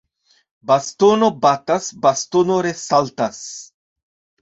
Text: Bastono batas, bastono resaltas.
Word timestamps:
Bastono 0.71 1.29
batas, 1.45 1.91
bastono 2.07 2.61
resaltas. 2.71 3.43